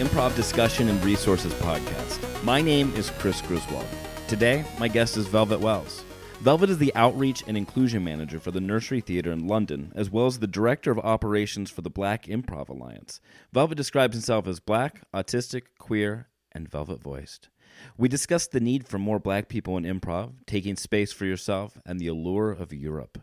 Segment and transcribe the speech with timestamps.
[0.00, 2.42] Improv Discussion and Resources Podcast.
[2.42, 3.84] My name is Chris Griswold.
[4.28, 6.02] Today, my guest is Velvet Wells.
[6.40, 10.24] Velvet is the Outreach and Inclusion Manager for the Nursery Theatre in London, as well
[10.24, 13.20] as the Director of Operations for the Black Improv Alliance.
[13.52, 17.50] Velvet describes himself as black, autistic, queer, and velvet voiced.
[17.98, 22.00] We discuss the need for more black people in improv, taking space for yourself, and
[22.00, 23.18] the allure of Europe.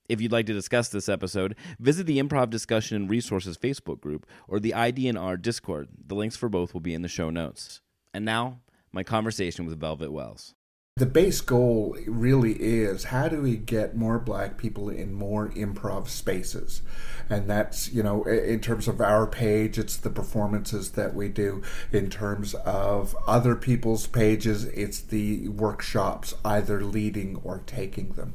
[0.09, 4.27] If you'd like to discuss this episode, visit the Improv Discussion and Resources Facebook group
[4.49, 5.89] or the IDNR Discord.
[6.07, 7.83] The links for both will be in the show notes.
[8.15, 10.55] And now, my conversation with Velvet Wells.
[10.97, 16.09] The base goal really is how do we get more black people in more improv
[16.09, 16.83] spaces?
[17.31, 21.63] And that's, you know, in terms of our page, it's the performances that we do.
[21.93, 28.35] In terms of other people's pages, it's the workshops, either leading or taking them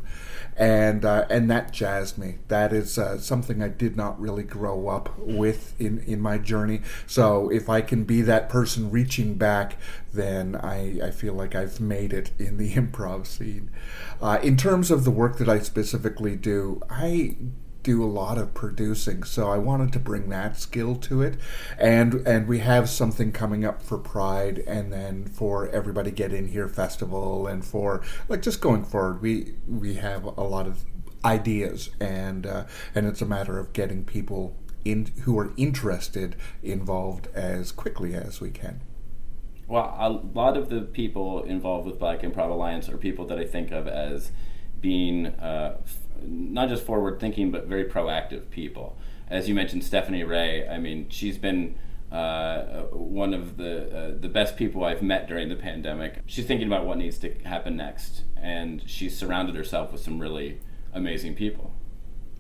[0.58, 2.38] and uh, and that jazzed me.
[2.48, 6.82] That is uh, something I did not really grow up with in in my journey.
[7.08, 9.78] So if I can be that person reaching back,
[10.14, 13.70] then I I feel like I've made it in the improv scene.
[14.22, 17.36] Uh, in terms of the work that I specifically do, I
[17.84, 21.38] do a lot of producing, so I wanted to bring that skill to it,
[21.78, 26.48] and and we have something coming up for Pride, and then for Everybody Get In
[26.48, 30.86] Here festival, and for like just going forward, we we have a lot of
[31.26, 34.56] ideas, and uh, and it's a matter of getting people
[34.86, 38.82] in who are interested involved as quickly as we can.
[39.68, 43.46] Well, a lot of the people involved with Black Improv Alliance are people that I
[43.46, 44.32] think of as
[44.82, 45.78] being uh,
[46.26, 48.98] not just forward thinking, but very proactive people.
[49.30, 51.76] As you mentioned, Stephanie Ray, I mean, she's been
[52.12, 56.20] uh, one of the uh, the best people I've met during the pandemic.
[56.28, 60.60] She's thinking about what needs to happen next, and she's surrounded herself with some really
[60.94, 61.74] amazing people.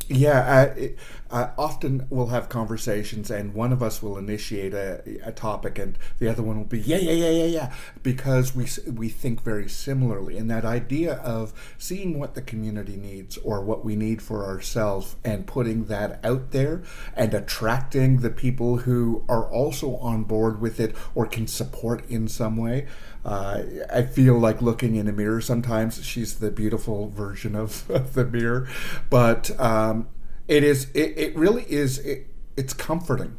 [0.09, 0.93] Yeah, I,
[1.31, 5.97] I often will have conversations, and one of us will initiate a, a topic, and
[6.19, 9.69] the other one will be yeah, yeah, yeah, yeah, yeah, because we we think very
[9.69, 10.37] similarly.
[10.37, 15.15] And that idea of seeing what the community needs or what we need for ourselves,
[15.23, 16.83] and putting that out there,
[17.15, 22.27] and attracting the people who are also on board with it or can support in
[22.27, 22.87] some way.
[23.25, 26.03] Uh, I feel like looking in a mirror sometimes.
[26.03, 28.67] She's the beautiful version of, of the mirror,
[29.09, 30.07] but um,
[30.47, 30.89] it is.
[30.93, 31.99] It, it really is.
[31.99, 33.37] It, it's comforting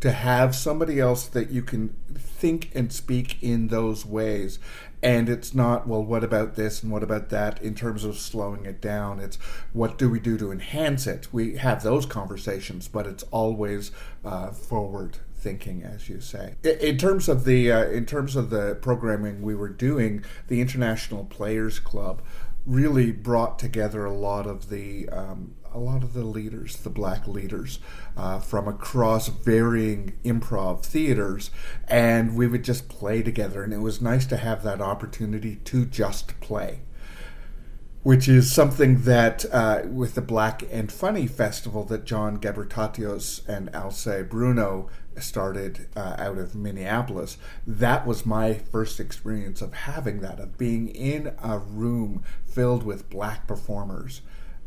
[0.00, 4.58] to have somebody else that you can think and speak in those ways
[5.00, 8.64] and it's not well what about this and what about that in terms of slowing
[8.66, 9.36] it down it's
[9.72, 13.92] what do we do to enhance it we have those conversations but it's always
[14.24, 16.54] uh, forward thinking, as you say.
[16.62, 21.24] In terms of the uh, in terms of the programming we were doing, the International
[21.24, 22.22] Players Club
[22.64, 27.26] really brought together a lot of the um, a lot of the leaders, the black
[27.26, 27.78] leaders,
[28.16, 31.50] uh, from across varying improv theaters,
[31.88, 35.84] and we would just play together, and it was nice to have that opportunity to
[35.86, 36.80] just play
[38.02, 43.70] which is something that uh, with the Black and Funny Festival that John Gebretatose and
[43.72, 47.36] Alsa Bruno started uh, out of Minneapolis.
[47.66, 53.10] That was my first experience of having that, of being in a room filled with
[53.10, 54.22] black performers.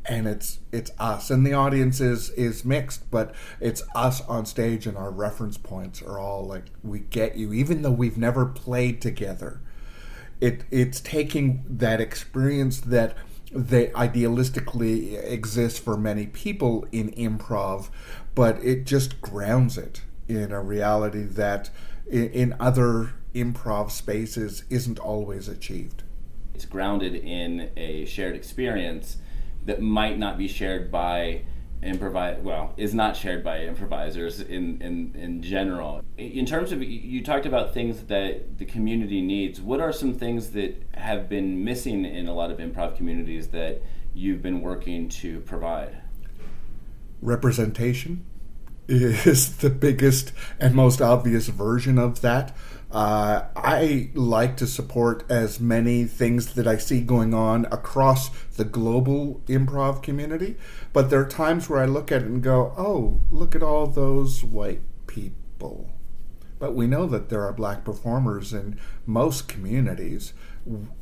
[0.07, 4.85] And it's it's us, and the audience is is mixed, but it's us on stage,
[4.85, 9.01] and our reference points are all like we get you, even though we've never played
[9.01, 9.61] together
[10.41, 13.15] it it's taking that experience that
[13.51, 17.89] they idealistically exists for many people in improv,
[18.33, 21.69] but it just grounds it in a reality that
[22.09, 26.03] in, in other improv spaces isn't always achieved.
[26.53, 29.17] It's grounded in a shared experience
[29.65, 31.41] that might not be shared by
[31.81, 36.03] improvise well is not shared by improvisers in, in in general.
[36.17, 39.61] In terms of you talked about things that the community needs.
[39.61, 43.81] What are some things that have been missing in a lot of improv communities that
[44.13, 45.97] you've been working to provide?
[47.21, 48.25] Representation
[48.87, 52.55] is the biggest and most obvious version of that
[52.95, 58.63] uh, I like to support as many things that I see going on across the
[58.63, 60.55] global improv community,
[60.93, 63.85] but there are times where I look at it and go, oh, look at all
[63.85, 65.89] those white people.
[66.57, 70.31] but we know that there are black performers in most communities.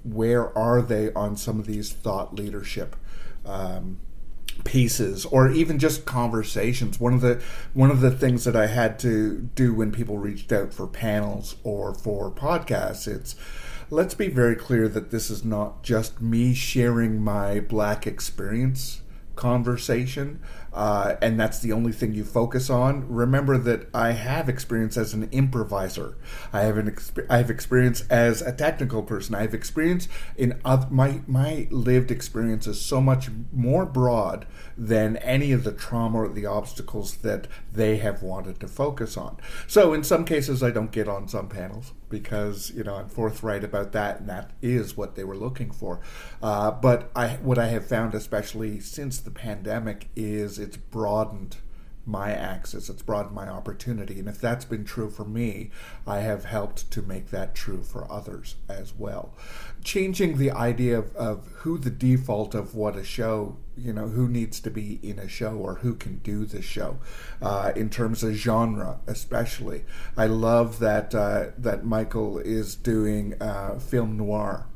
[0.04, 2.96] Where are they on some of these thought leadership?
[3.46, 4.00] Um,
[4.64, 7.00] pieces or even just conversations.
[7.00, 7.42] One of the
[7.74, 11.56] one of the things that i had to do when people reached out for panels
[11.64, 13.36] or for podcasts it's
[13.90, 19.02] let's be very clear that this is not just me sharing my black experience
[19.36, 20.40] conversation
[20.74, 23.08] uh, and that's the only thing you focus on.
[23.08, 26.18] Remember that I have experience as an improviser.
[26.52, 29.36] I have an exp- I have experience as a technical person.
[29.36, 34.48] I have experience in other, my my lived experience is so much more broad
[34.78, 39.38] than any of the trauma or the obstacles that they have wanted to focus on.
[39.68, 43.64] So in some cases, I don't get on some panels because you know I'm forthright
[43.64, 46.00] about that, and that is what they were looking for.
[46.42, 51.58] Uh, but I what I have found, especially since the pandemic, is it's broadened
[52.06, 54.20] my access, it's broadened my opportunity.
[54.20, 55.72] And if that's been true for me,
[56.06, 59.34] I have helped to make that true for others as well.
[59.84, 64.28] Changing the idea of, of who the default of what a show, you know, who
[64.28, 66.98] needs to be in a show or who can do the show
[67.42, 69.86] uh, in terms of genre, especially.
[70.18, 74.68] I love that, uh, that Michael is doing uh, film noir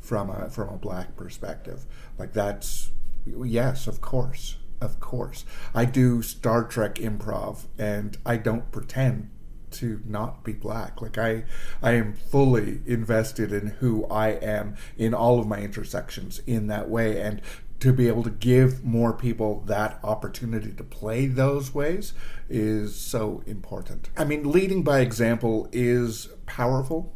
[0.00, 1.84] from a, from a black perspective.
[2.18, 2.92] Like that's,
[3.26, 5.44] yes, of course of course.
[5.74, 9.30] I do Star Trek improv, and I don't pretend
[9.72, 11.00] to not be black.
[11.00, 11.44] Like I,
[11.82, 16.88] I am fully invested in who I am in all of my intersections in that
[16.88, 17.40] way, and
[17.80, 22.12] to be able to give more people that opportunity to play those ways
[22.48, 24.10] is so important.
[24.16, 27.14] I mean, leading by example is powerful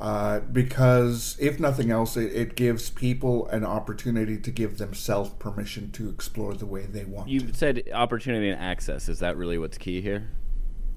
[0.00, 5.90] uh, because if nothing else, it, it, gives people an opportunity to give themselves permission
[5.92, 7.28] to explore the way they want.
[7.28, 9.10] You said opportunity and access.
[9.10, 10.30] Is that really what's key here?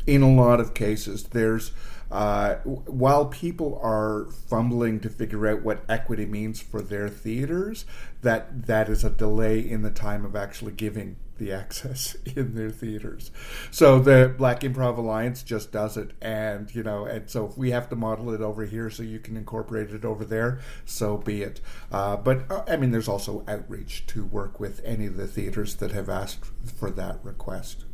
[0.08, 1.74] In a lot of cases, there's
[2.12, 7.86] uh, while people are fumbling to figure out what equity means for their theaters,
[8.22, 12.70] that that is a delay in the time of actually giving the access in their
[12.70, 13.32] theaters.
[13.72, 17.72] So the Black Improv Alliance just does it, and you know, and so if we
[17.72, 21.42] have to model it over here so you can incorporate it over there, so be
[21.42, 21.62] it.
[21.92, 25.76] Uh, but uh, I mean, there's also outreach to work with any of the theaters
[25.76, 26.46] that have asked
[26.78, 27.86] for that request.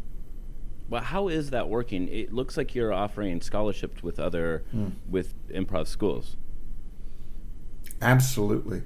[0.89, 2.07] Well, how is that working?
[2.07, 4.94] It looks like you're offering scholarships with other mm.
[5.07, 6.35] with improv schools.
[8.01, 8.83] Absolutely.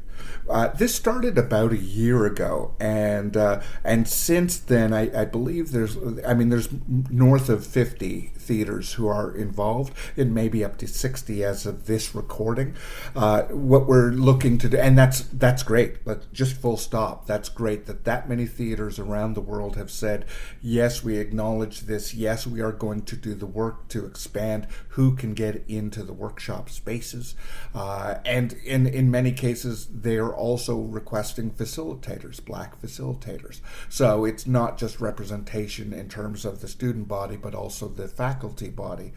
[0.50, 5.72] Uh, this started about a year ago, and uh, and since then, I, I, believe
[5.72, 9.94] there's, I mean, there's north of fifty theaters who are involved.
[10.18, 12.76] and maybe up to sixty as of this recording.
[13.16, 16.04] Uh, what we're looking to do, and that's that's great.
[16.04, 17.26] But just full stop.
[17.26, 20.26] That's great that that many theaters around the world have said,
[20.62, 22.14] yes, we acknowledge this.
[22.14, 26.14] Yes, we are going to do the work to expand who can get into the
[26.14, 27.36] workshop spaces,
[27.74, 33.62] uh, and in in many cases they're also requesting facilitators, black facilitators.
[33.90, 38.70] So it's not just representation in terms of the student body, but also the faculty
[38.70, 39.14] body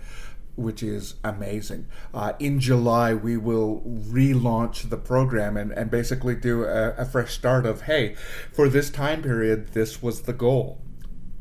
[0.56, 1.86] which is amazing.
[2.14, 7.34] Uh, in July, we will relaunch the program and, and basically do a, a, fresh
[7.34, 8.16] start of hey,
[8.52, 10.80] for this time period, this was the goal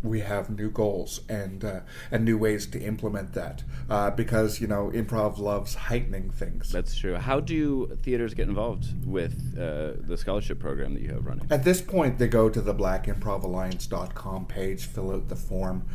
[0.06, 1.80] we have new goals and uh,
[2.12, 6.72] and new ways to implement that uh, because you know improv loves heightening things.
[6.72, 7.16] That's true.
[7.16, 11.48] How do theaters get involved with uh, the scholarship program that you have running?
[11.50, 15.86] At this point, they go to the blackimprovalliance.com page, fill out the form,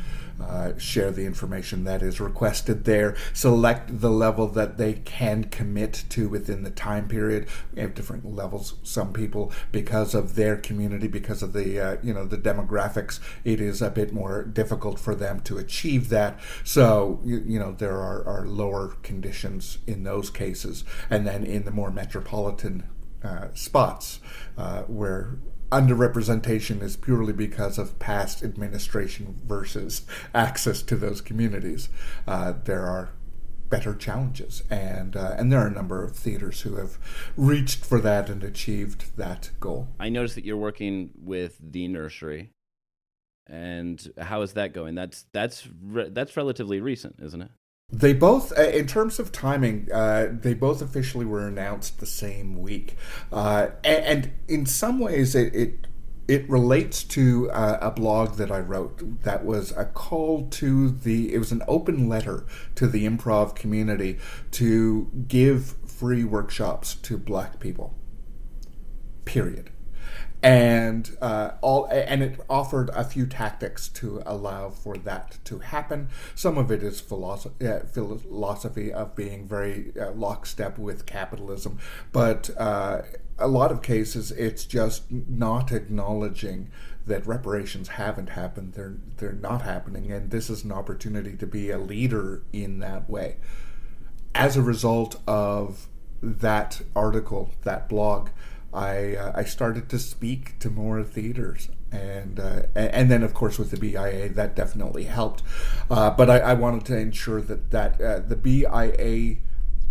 [0.41, 6.05] uh, share the information that is requested there, select the level that they can commit
[6.09, 7.47] to within the time period.
[7.75, 8.75] We have different levels.
[8.83, 13.61] Some people, because of their community, because of the uh, you know the demographics, it
[13.61, 16.39] is a bit more difficult for them to achieve that.
[16.65, 21.65] So you, you know there are, are lower conditions in those cases, and then in
[21.65, 22.85] the more metropolitan
[23.23, 24.21] uh, spots
[24.57, 25.39] uh, where
[25.71, 31.89] underrepresentation is purely because of past administration versus access to those communities.
[32.27, 33.11] Uh, there are
[33.69, 36.99] better challenges, and uh, and there are a number of theaters who have
[37.37, 39.89] reached for that and achieved that goal.
[40.01, 42.51] I noticed that you're working with the nursery,
[43.51, 44.95] and how is that going?
[44.95, 47.51] That's that's re- that's relatively recent, isn't it?
[47.93, 52.63] They both, uh, in terms of timing, uh, they both officially were announced the same
[52.63, 52.97] week,
[53.33, 55.87] uh, and, in some ways, it, it
[56.29, 61.35] it relates to uh, a blog that I wrote that was a call to the.
[61.35, 64.21] It was an open letter to the improv community
[64.53, 67.97] to give free workshops to Black people.
[69.25, 69.71] Period
[70.43, 76.09] and uh, all and it offered a few tactics to allow for that to happen.
[76.35, 81.79] Some of it is philosophy, uh, philosophy of being very uh, lockstep with capitalism,
[82.13, 83.03] but uh,
[83.39, 86.71] a lot of cases it's just not acknowledging
[87.07, 88.73] that reparations haven't happened.
[88.75, 93.11] They're they're not happening, and this is an opportunity to be a leader in that
[93.11, 93.37] way.
[94.35, 95.89] As a result of
[96.23, 98.29] that article, that blog,
[98.73, 103.59] I uh, I started to speak to more theaters, and uh, and then of course
[103.59, 105.43] with the BIA that definitely helped.
[105.91, 109.37] Uh, but I, I, wanted to ensure that that uh, the BIA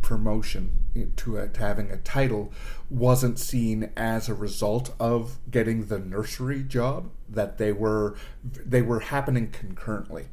[0.02, 0.80] promotion
[1.18, 2.52] to, a, to having a title
[2.90, 9.02] wasn't seen as a result of getting the nursery job that they were they were
[9.02, 10.28] happening concurrently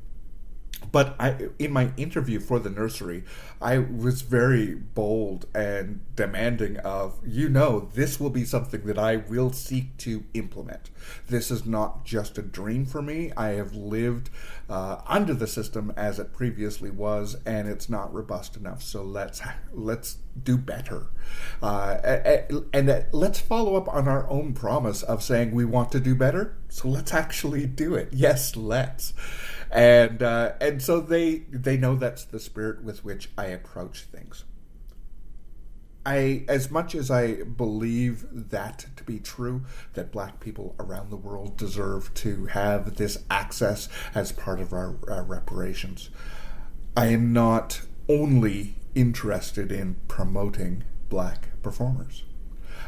[0.92, 3.24] but I, in my interview for the nursery,
[3.60, 9.16] I was very bold and demanding of, you know, this will be something that I
[9.16, 10.90] will seek to implement.
[11.28, 13.32] This is not just a dream for me.
[13.36, 14.30] I have lived
[14.68, 18.82] uh, under the system as it previously was, and it's not robust enough.
[18.82, 19.40] So let's
[19.72, 21.06] let's do better,
[21.62, 21.96] uh,
[22.72, 26.56] and let's follow up on our own promise of saying we want to do better.
[26.68, 28.08] So let's actually do it.
[28.12, 29.14] Yes, let's
[29.76, 34.44] and uh, and so they they know that's the spirit with which I approach things.
[36.06, 39.64] I, as much as I believe that to be true,
[39.94, 44.94] that black people around the world deserve to have this access as part of our,
[45.08, 46.10] our reparations,
[46.96, 52.22] I am not only interested in promoting black performers.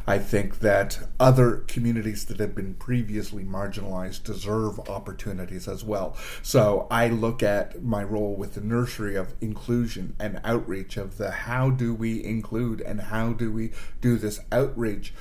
[0.09, 6.17] I think that other communities that have been previously marginalized deserve opportunities as well.
[6.41, 11.31] So I look at my role with the nursery of inclusion and outreach of the
[11.31, 15.13] how do we include and how do we do this outreach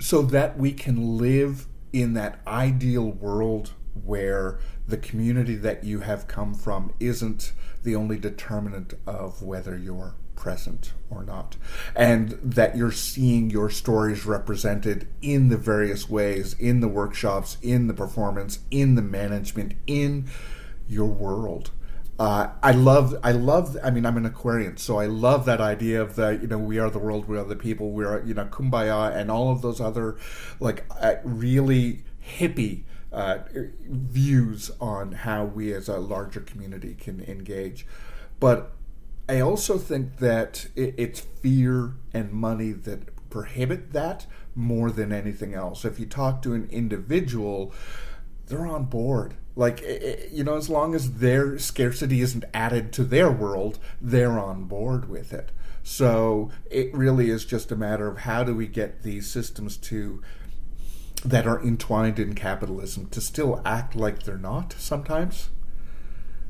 [0.00, 3.72] so that we can live in that ideal world
[4.06, 10.14] where the community that you have come from isn't the only determinant of whether you're
[10.38, 11.56] present or not,
[11.96, 17.88] and that you're seeing your stories represented in the various ways in the workshops, in
[17.88, 20.28] the performance, in the management, in
[20.88, 21.70] your world.
[22.18, 23.76] Uh, I love, I love.
[23.82, 26.78] I mean, I'm an Aquarian, so I love that idea of the, you know, we
[26.78, 29.62] are the world, we are the people, we are, you know, kumbaya, and all of
[29.62, 30.16] those other,
[30.58, 32.02] like, uh, really
[32.38, 33.38] hippie uh,
[33.88, 37.86] views on how we as a larger community can engage.
[38.40, 38.72] But
[39.28, 45.84] I also think that it's fear and money that prohibit that more than anything else.
[45.84, 47.74] If you talk to an individual,
[48.46, 49.34] they're on board.
[49.54, 49.82] Like,
[50.32, 55.10] you know, as long as their scarcity isn't added to their world, they're on board
[55.10, 55.50] with it.
[55.82, 60.22] So it really is just a matter of how do we get these systems to
[61.24, 65.48] that are entwined in capitalism to still act like they're not sometimes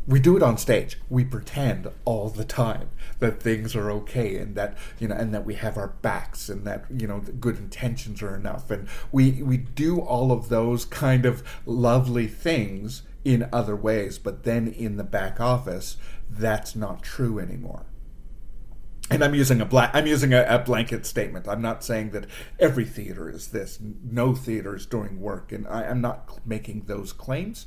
[0.09, 0.99] we do it on stage.
[1.09, 2.89] We pretend all the time
[3.21, 6.67] that things are okay and that you know and that we have our backs and
[6.67, 11.27] that you know good intentions are enough and we we do all of those kind
[11.27, 15.99] of lovely things in other ways, but then in the back office,
[16.31, 17.85] that's not true anymore.
[19.11, 19.91] And I'm using a black.
[19.95, 21.49] I'm using a, a, blanket statement.
[21.49, 22.27] I'm not saying that
[22.59, 23.79] every theater is this.
[24.03, 27.67] No theater is doing work, and I, I'm not making those claims.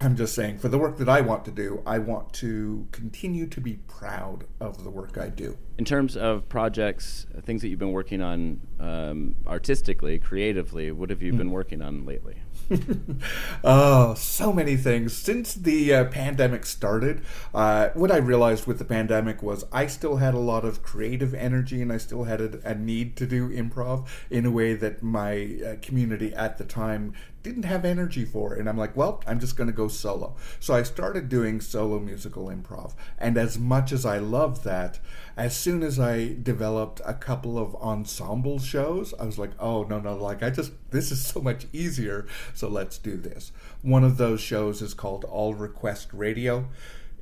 [0.00, 3.46] I'm just saying, for the work that I want to do, I want to continue
[3.46, 5.56] to be proud of the work I do.
[5.78, 11.22] In terms of projects, things that you've been working on um, artistically, creatively, what have
[11.22, 11.38] you mm.
[11.38, 12.36] been working on lately?
[13.64, 15.12] oh, so many things.
[15.12, 17.22] Since the uh, pandemic started,
[17.54, 21.34] uh, what I realized with the pandemic was I still had a lot of creative
[21.34, 25.02] energy and I still had a, a need to do improv in a way that
[25.02, 28.54] my uh, community at the time didn't have energy for.
[28.54, 30.34] And I'm like, well, I'm just going to go solo.
[30.58, 32.94] So I started doing solo musical improv.
[33.18, 34.98] And as much as I love that,
[35.36, 40.00] as soon as I developed a couple of ensemble shows, I was like, oh, no,
[40.00, 42.26] no, like I just, this is so much easier.
[42.54, 43.52] So let's do this.
[43.82, 46.68] One of those shows is called All Request Radio.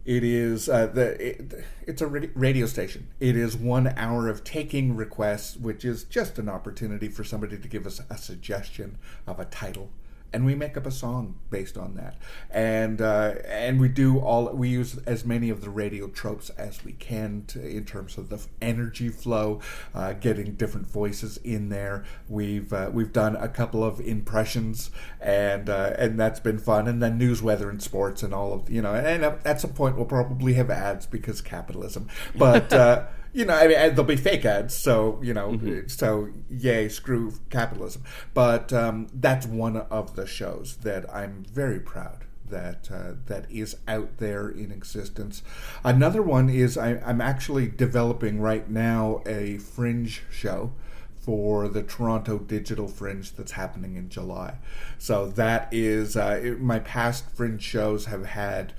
[0.04, 3.06] It is uh, the it, it's a radio station.
[3.20, 7.68] It is one hour of taking requests, which is just an opportunity for somebody to
[7.68, 8.98] give us a suggestion
[9.28, 9.90] of a title
[10.32, 12.16] and we make up a song based on that.
[12.50, 16.84] And uh, and we do all we use as many of the radio tropes as
[16.84, 19.60] we can to, in terms of the energy flow
[19.94, 22.04] uh, getting different voices in there.
[22.28, 26.88] We've uh, we've done a couple of impressions and uh, and that's been fun.
[26.88, 29.96] And then news weather and sports and all of you know and at some point
[29.96, 32.08] we'll probably have ads because capitalism.
[32.34, 35.88] But uh, you know, I mean, there'll be fake ads, so you know, mm-hmm.
[35.88, 38.02] so yay, screw capitalism.
[38.34, 43.76] But um, that's one of the shows that I'm very proud that uh, that is
[43.88, 45.42] out there in existence.
[45.82, 50.72] Another one is I, am actually developing right now a fringe show
[51.18, 54.58] for the Toronto Digital Fringe that's happening in July.
[54.98, 58.72] So that is uh, it, my past fringe shows have had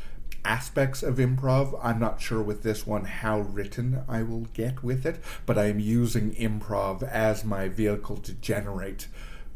[0.46, 1.80] aspects of improv.
[1.82, 5.66] I'm not sure with this one how written I will get with it, but I
[5.66, 9.08] am using improv as my vehicle to generate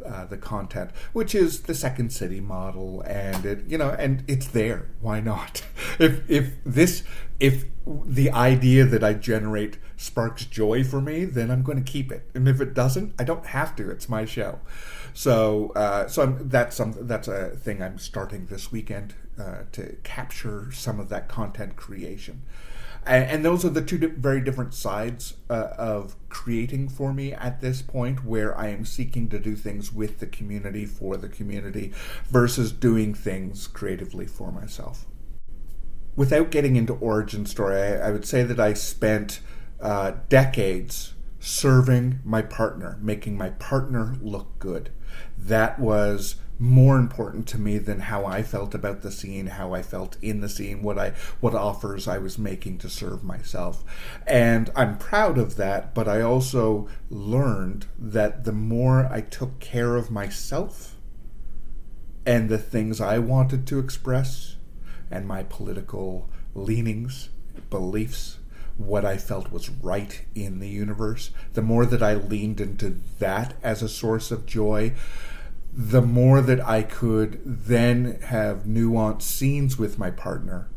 [0.06, 4.48] uh, the content, which is the Second City model, and it you know, and it's
[4.48, 4.88] there.
[5.02, 5.64] Why not?
[6.00, 7.04] if if this
[7.40, 12.12] if the idea that I generate sparks joy for me, then I'm going to keep
[12.12, 13.90] it, and if it doesn't, I don't have to.
[13.90, 14.60] It's my show.
[15.14, 19.98] So uh, so I'm, that's some that's a thing I'm starting this weekend uh, to
[20.04, 22.44] capture some of that content creation.
[23.08, 27.34] And, and those are the two di- very different sides uh, of creating for me
[27.34, 31.30] at this point where i am seeking to do things with the community for the
[31.30, 31.94] community
[32.26, 35.06] versus doing things creatively for myself.
[36.16, 39.40] Without getting into origin story i, I would say that i spent
[39.80, 44.90] uh, decades serving my partner making my partner look good.
[45.38, 49.82] That was more important to me than how I felt about the scene, how I
[49.82, 53.84] felt in the scene, what I what offers I was making to serve myself.
[54.26, 59.96] And I'm proud of that, but I also learned that the more I took care
[59.96, 60.96] of myself
[62.26, 64.56] and the things I wanted to express
[65.10, 67.30] and my political leanings,
[67.70, 68.40] beliefs,
[68.78, 73.56] what I felt was right in the universe, the more that I leaned into that
[73.64, 74.94] as a source of joy,
[75.80, 80.70] the more that I could then have nuanced scenes with my partner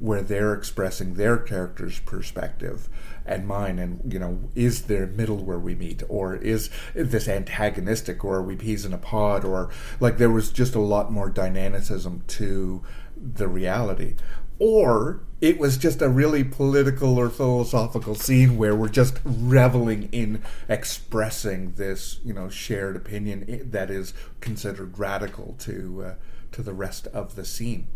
[0.00, 2.88] where they're expressing their character's perspective
[3.26, 8.24] and mine and you know is there middle where we meet or is this antagonistic
[8.24, 11.28] or are we peas in a pod or like there was just a lot more
[11.28, 12.84] dynamicism to
[13.20, 14.14] the reality.
[14.58, 20.42] Or it was just a really political or philosophical scene where we're just reveling in
[20.68, 26.14] expressing this, you know, shared opinion that is considered radical to uh,
[26.50, 27.86] to the rest of the scene,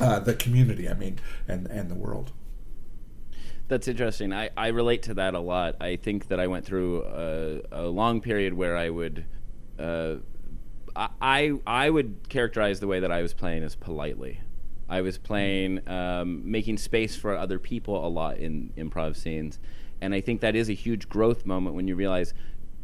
[0.00, 0.88] uh, the community.
[0.88, 2.32] I mean, and and the world.
[3.68, 4.32] That's interesting.
[4.32, 5.76] I, I relate to that a lot.
[5.80, 9.26] I think that I went through a, a long period where I would.
[9.78, 10.16] Uh,
[10.96, 14.40] I I would characterize the way that I was playing as politely.
[14.90, 19.58] I was playing, um, making space for other people a lot in improv scenes,
[20.00, 22.34] and I think that is a huge growth moment when you realize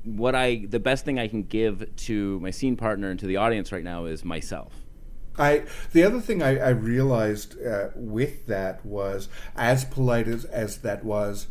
[0.04, 3.36] what I the best thing I can give to my scene partner and to the
[3.36, 4.72] audience right now is myself.
[5.36, 10.78] I the other thing I, I realized uh, with that was as polite as, as
[10.78, 11.48] that was,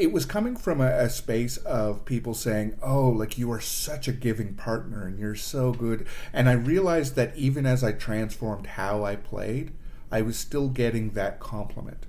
[0.00, 4.08] it was coming from a, a, space of people saying, "Oh, like you are such
[4.08, 8.66] a giving partner and you're so good." And I realized that even as I transformed
[8.66, 9.72] how I played,
[10.10, 12.06] I was still getting that compliment.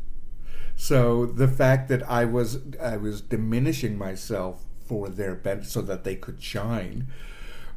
[0.76, 6.04] So the fact that I was I was diminishing myself for their benefit so that
[6.04, 7.08] they could shine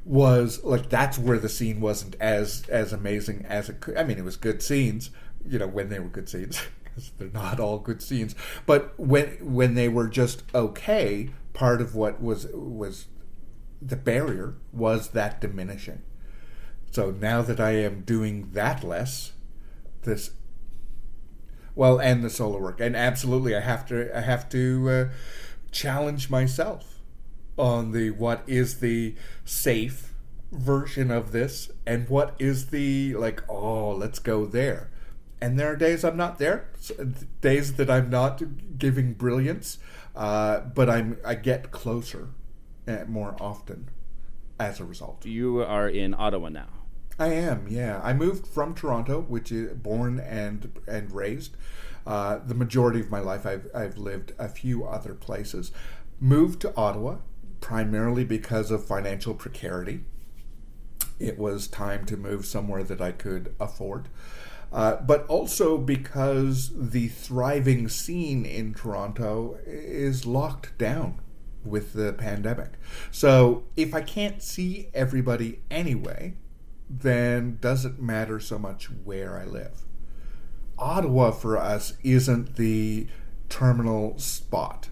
[0.05, 3.97] was like that's where the scene wasn't as as amazing as it could.
[3.97, 5.11] I mean, it was good scenes,
[5.47, 6.63] you know, when they were good scenes.
[7.19, 8.35] they're not all good scenes.
[8.67, 13.07] But when when they were just okay, part of what was was
[13.81, 16.03] the barrier was that diminishing.
[16.91, 19.33] So now that I am doing that less,
[20.03, 20.31] this
[21.75, 25.09] well, and the solo work, and absolutely, I have to I have to uh,
[25.73, 27.01] challenge myself
[27.57, 30.15] on the what is the safe
[30.51, 34.91] version of this and what is the like oh let's go there
[35.45, 36.71] and there are days I'm not there,
[37.43, 39.79] days that I'm not giving brilliance,
[40.17, 42.31] uh, but I'm I get closer
[42.89, 43.91] uh, more often
[44.59, 45.27] as a result.
[45.27, 46.69] You are in Ottawa now.
[47.19, 48.01] I am, yeah.
[48.03, 51.59] I moved from Toronto, which is born and and raised.
[52.07, 55.73] Uh, the majority of my life, I've I've lived a few other places.
[56.21, 57.17] Moved to Ottawa
[57.61, 60.05] primarily because of financial precarity.
[61.21, 64.09] It was time to move somewhere that I could afford.
[64.75, 71.21] Uh, but also because the thriving scene in Toronto is locked down
[71.65, 72.73] with the pandemic.
[73.13, 76.35] So if I can't see everybody anyway,
[76.91, 79.85] then doesn't matter so much where I live.
[80.77, 83.07] Ottawa for us isn't the
[83.49, 84.89] terminal spot.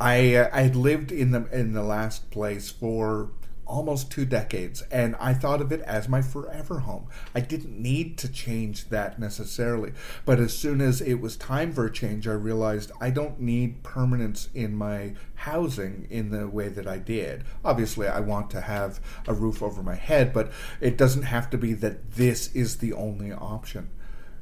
[0.00, 3.32] I uh, I lived in the in the last place for
[3.72, 7.06] almost two decades, and I thought of it as my forever home.
[7.34, 9.92] I didn't need to change that necessarily,
[10.26, 13.82] but as soon as it was time for a change, I realized I don't need
[13.82, 17.44] permanence in my housing in the way that I did.
[17.64, 21.58] Obviously, I want to have a roof over my head, but it doesn't have to
[21.58, 23.88] be that this is the only option.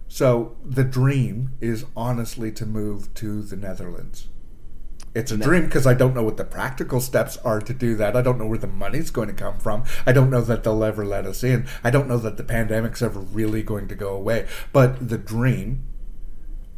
[0.08, 4.26] So the dream is honestly to move to the Netherlands.
[5.12, 8.14] It's a dream because I don't know what the practical steps are to do that.
[8.14, 9.84] I don't know where the money's going to come from.
[10.06, 11.66] I don't know that they'll ever let us in.
[11.82, 14.46] I don't know that the pandemic's ever really going to go away.
[14.72, 15.84] But the dream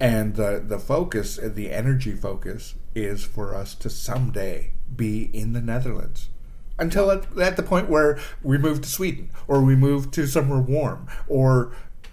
[0.00, 5.60] and the the focus, the energy focus, is for us to someday be in the
[5.60, 6.30] Netherlands.
[6.78, 10.60] Until at, at the point where we move to Sweden or we move to somewhere
[10.60, 11.72] warm or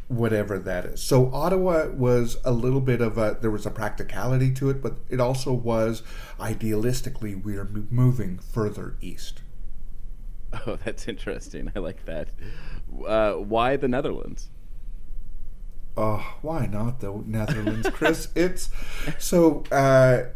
[0.09, 1.01] whatever that is.
[1.01, 4.97] So Ottawa was a little bit of a there was a practicality to it, but
[5.07, 6.03] it also was
[6.39, 9.41] idealistically we are moving further east.
[10.65, 11.71] Oh, that's interesting.
[11.75, 12.29] I like that.
[13.07, 14.49] Uh, why the Netherlands?
[15.95, 18.29] Oh, why not the Netherlands, Chris?
[18.35, 18.71] it's
[19.19, 19.63] so.
[19.71, 20.29] Uh,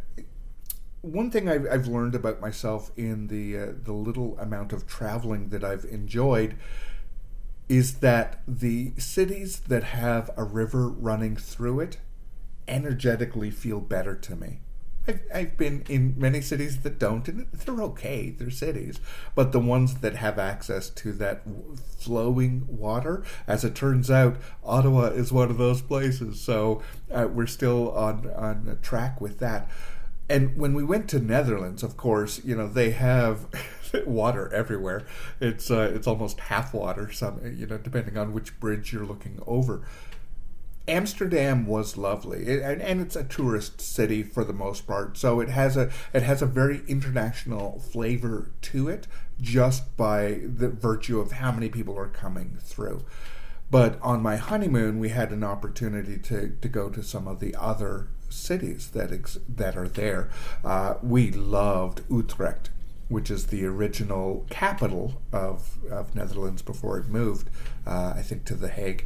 [1.01, 5.49] one thing I've, I've, learned about myself in the uh, the little amount of traveling
[5.49, 6.57] that I've enjoyed
[7.73, 11.97] is that the cities that have a river running through it
[12.67, 14.59] energetically feel better to me.
[15.07, 18.99] I've, I've been in many cities that don't, and they're okay, they're cities.
[19.33, 21.41] But the ones that have access to that
[21.97, 26.39] flowing water, as it turns out, Ottawa is one of those places.
[26.39, 29.67] So uh, we're still on, on track with that.
[30.29, 33.47] And when we went to Netherlands, of course, you know, they have.
[34.05, 35.05] water everywhere.
[35.39, 37.11] It's uh, it's almost half water.
[37.11, 39.83] Some you know, depending on which bridge you're looking over.
[40.85, 45.15] Amsterdam was lovely, it, and, and, it's a tourist city for the most part.
[45.17, 49.07] So it has a it has a very international flavor to it,
[49.39, 53.05] just by the virtue of how many people are coming through.
[53.71, 57.55] But on my honeymoon, we had an opportunity to, to go to some of the
[57.55, 60.29] other cities that ex- that are there.
[60.65, 62.71] Uh, we loved Utrecht
[63.09, 67.49] which is the original capital of, of Netherlands before it moved,
[67.85, 69.05] uh, I think, to The Hague.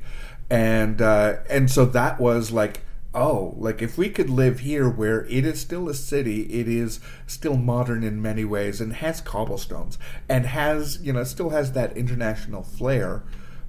[0.50, 2.82] And, uh, and so that was like,
[3.14, 7.00] oh, like if we could live here where it is still a city, it is
[7.26, 9.98] still modern in many ways and has cobblestones
[10.30, 13.24] and has, you know, still has that international flair.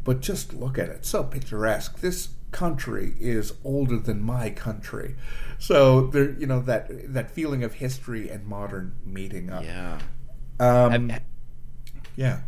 [0.05, 2.01] But just look at it, so picturesque.
[2.01, 5.17] This country is older than my country.
[5.59, 9.65] So there, you know, that that feeling of history and modern meeting up.
[9.65, 9.99] Yeah.
[10.61, 11.23] Um, have,
[12.17, 12.41] yeah.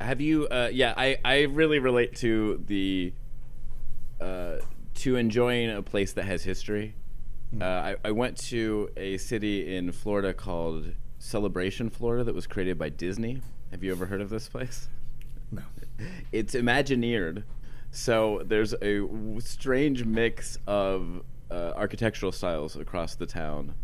[0.00, 0.48] Have you?
[0.48, 3.12] Uh, yeah, I I really relate to the
[4.20, 4.56] uh,
[4.94, 6.94] to enjoying a place that has history.
[7.54, 7.62] Mm.
[7.62, 12.78] Uh, I, I went to a city in Florida called Celebration, Florida, that was created
[12.78, 13.42] by Disney.
[13.70, 14.88] Have you ever heard of this place?
[15.50, 15.62] No.
[16.32, 17.44] It's Imagineered.
[17.92, 19.06] So there's a
[19.38, 23.74] strange mix of uh, architectural styles across the town,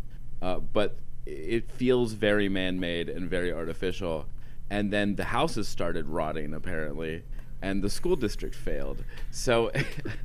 [0.41, 4.25] uh, but it feels very man-made and very artificial.
[4.69, 7.23] And then the houses started rotting apparently,
[7.61, 9.03] and the school district failed.
[9.31, 9.71] So,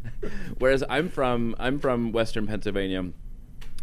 [0.58, 3.10] whereas I'm from I'm from Western Pennsylvania.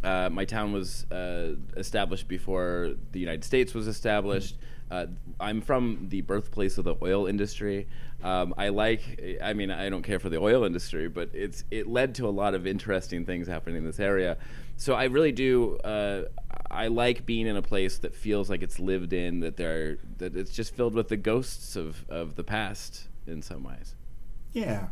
[0.04, 4.58] Uh, my town was uh, established before the United States was established.
[4.89, 5.06] Uh,
[5.39, 7.88] I'm from the birthplace of the oil industry.
[8.24, 11.88] Um, I like, I mean, I don't care for the oil industry, but it's it
[11.88, 14.38] led to a lot of interesting things happening in this area.
[14.76, 15.78] So I really do.
[16.71, 20.36] I like being in a place that feels like it's lived in, that there, that
[20.36, 23.95] it's just filled with the ghosts of of the past in some ways.
[24.53, 24.88] Yeah,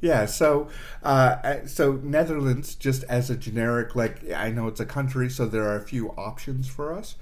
[0.00, 0.68] yeah, so
[1.02, 5.64] uh, so Netherlands, just as a generic, like I know it's a country, so there
[5.64, 7.16] are a few options for us.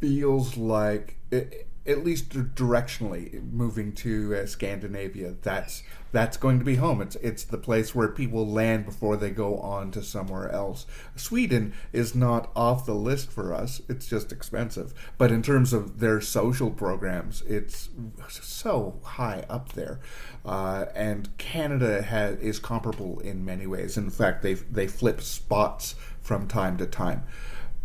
[0.00, 5.34] Feels like it, at least directionally moving to uh, Scandinavia.
[5.42, 7.02] That's that's going to be home.
[7.02, 10.86] It's it's the place where people land before they go on to somewhere else.
[11.16, 13.82] Sweden is not off the list for us.
[13.88, 14.94] It's just expensive.
[15.18, 17.90] But in terms of their social programs, it's
[18.28, 20.00] so high up there.
[20.44, 23.96] Uh, and Canada has, is comparable in many ways.
[23.96, 27.24] In fact, they they flip spots from time to time.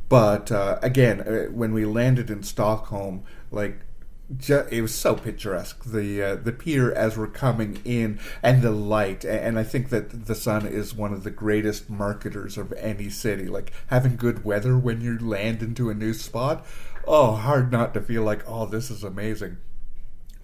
[0.08, 3.82] But uh, again, uh, when we landed in Stockholm, like
[4.30, 5.84] it was so picturesque.
[5.86, 10.28] The uh, the pier as we're coming in, and the light, and I think that
[10.28, 13.46] the sun is one of the greatest marketers of any city.
[13.46, 16.66] Like having good weather when you land into a new spot,
[17.08, 19.58] oh, hard not to feel like, oh, this is amazing.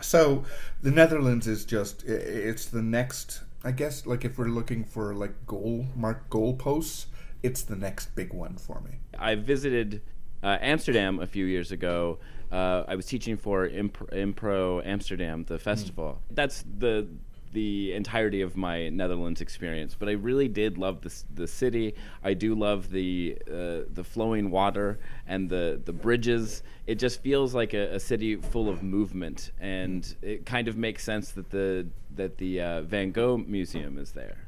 [0.02, 0.44] So
[0.82, 3.42] the Netherlands is just it's the next.
[3.64, 7.06] I guess like if we're looking for like goal mark goalposts,
[7.44, 9.00] it's the next big one for me.
[9.18, 10.02] I visited
[10.44, 12.20] uh, Amsterdam a few years ago.
[12.52, 16.22] Uh, I was teaching for Impro, Impro Amsterdam, the festival.
[16.32, 16.36] Mm.
[16.36, 17.08] That's the
[17.56, 19.96] the entirety of my Netherlands experience.
[19.98, 21.96] But I really did love the the city.
[22.24, 26.64] I do love the uh, the flowing water and the the bridges.
[26.86, 31.04] It just feels like a, a, city full of movement, and it kind of makes
[31.04, 34.45] sense that the that the uh, Van Gogh Museum is there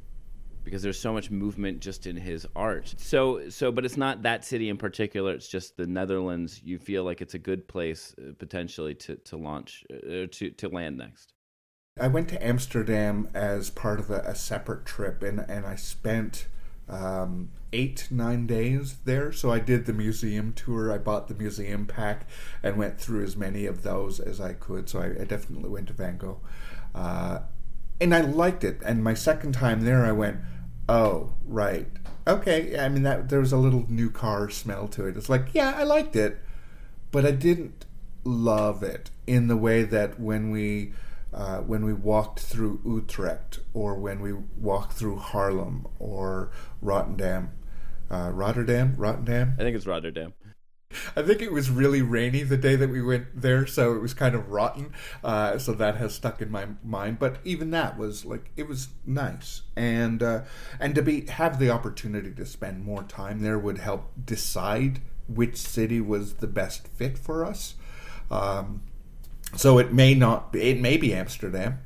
[0.67, 2.93] because there's so much movement just in his art.
[2.97, 6.61] So so but it's not that city in particular, it's just the Netherlands.
[6.63, 10.69] You feel like it's a good place uh, potentially to to launch uh, to to
[10.69, 11.33] land next.
[11.99, 16.47] I went to Amsterdam as part of a, a separate trip, and, and I spent
[16.87, 19.31] um, eight, nine days there.
[19.31, 20.91] So I did the museum tour.
[20.91, 22.27] I bought the museum pack
[22.61, 24.89] and went through as many of those as I could.
[24.89, 26.39] So I, I definitely went to Van Gogh.
[26.93, 27.39] Uh,
[27.99, 28.79] and I liked it.
[28.85, 30.37] And my second time there, I went,
[30.89, 31.87] oh, right.
[32.25, 32.77] Okay.
[32.79, 35.17] I mean, that there was a little new car smell to it.
[35.17, 36.39] It's like, yeah, I liked it,
[37.11, 37.85] but I didn't
[38.23, 40.93] love it in the way that when we
[41.33, 47.51] uh, when we walked through Utrecht or when we walked through Haarlem or Rotterdam.
[48.09, 48.95] Uh, Rotterdam?
[48.97, 49.55] Rotterdam?
[49.59, 50.33] I think it's Rotterdam.
[51.17, 54.13] I think it was really rainy the day that we went there, so it was
[54.13, 54.93] kind of rotten.
[55.23, 57.17] Uh, so that has stuck in my mind.
[57.17, 60.41] But even that was like it was nice, and uh,
[60.79, 65.57] and to be have the opportunity to spend more time there would help decide which
[65.57, 67.73] city was the best fit for us.
[68.29, 68.83] Um,
[69.55, 70.53] so it may not.
[70.53, 71.79] Be, it may be Amsterdam.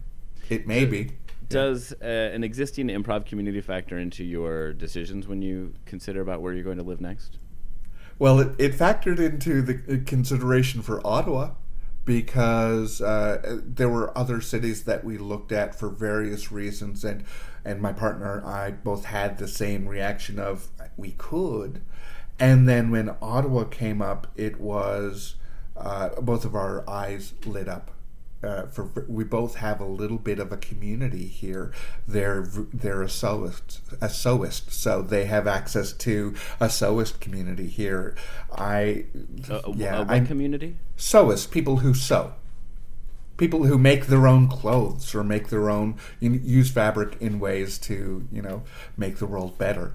[0.49, 1.11] It may be.
[1.47, 6.53] Does uh, an existing improv community factor into your decisions when you consider about where
[6.53, 7.39] you're going to live next?
[8.21, 11.53] Well, it, it factored into the consideration for Ottawa
[12.05, 17.23] because uh, there were other cities that we looked at for various reasons, and
[17.65, 21.81] and my partner and I both had the same reaction of we could,
[22.39, 25.33] and then when Ottawa came up, it was
[25.75, 27.89] uh, both of our eyes lit up.
[28.43, 31.71] Uh, for we both have a little bit of a community here.
[32.07, 38.15] They're they're a sewist, a sewist, so they have access to a sewist community here.
[38.51, 39.05] I
[39.49, 40.77] uh, yeah, a what community?
[40.97, 42.33] Sewist, people who sew,
[43.37, 48.27] people who make their own clothes or make their own use fabric in ways to
[48.31, 48.63] you know
[48.97, 49.93] make the world better.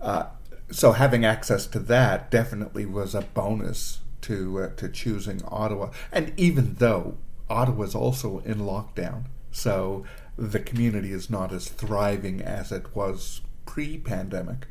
[0.00, 0.26] Uh,
[0.70, 5.90] so having access to that definitely was a bonus to uh, to choosing Ottawa.
[6.12, 7.16] And even though
[7.48, 10.04] Ottawa is also in lockdown, so
[10.36, 14.66] the community is not as thriving as it was pre-pandemic.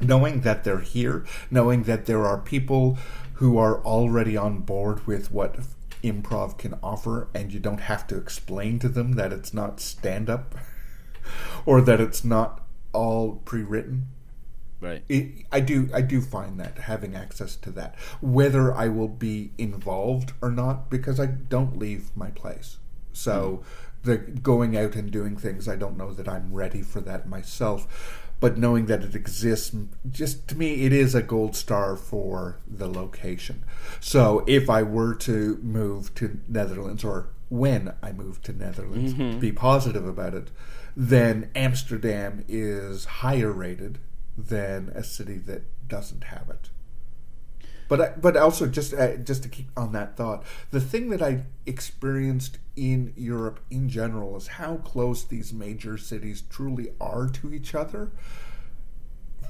[0.00, 2.98] Knowing that they're here, knowing that there are people
[3.34, 5.60] who are already on board with what
[6.02, 10.28] improv can offer, and you don't have to explain to them that it's not stand
[10.28, 10.54] up
[11.66, 12.60] or that it's not
[12.92, 14.08] all pre written
[14.84, 15.02] Right.
[15.08, 15.88] It, I do.
[15.94, 20.90] I do find that having access to that, whether I will be involved or not,
[20.90, 22.76] because I don't leave my place.
[23.14, 24.04] So, mm.
[24.04, 28.20] the going out and doing things, I don't know that I'm ready for that myself.
[28.40, 29.74] But knowing that it exists,
[30.10, 33.64] just to me, it is a gold star for the location.
[34.00, 39.38] So, if I were to move to Netherlands, or when I move to Netherlands, mm-hmm.
[39.38, 40.50] be positive about it,
[40.94, 43.98] then Amsterdam is higher rated
[44.36, 46.70] than a city that doesn't have it.
[47.88, 51.22] But I, but also just uh, just to keep on that thought, the thing that
[51.22, 57.52] I experienced in Europe in general is how close these major cities truly are to
[57.52, 58.10] each other.